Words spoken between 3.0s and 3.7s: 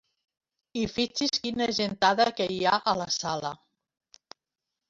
la sala!